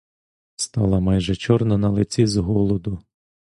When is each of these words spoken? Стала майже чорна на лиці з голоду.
Стала 0.55 0.99
майже 0.99 1.35
чорна 1.35 1.77
на 1.77 1.89
лиці 1.89 2.25
з 2.27 2.37
голоду. 2.37 2.99